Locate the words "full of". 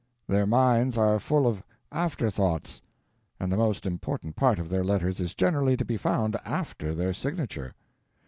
1.19-1.61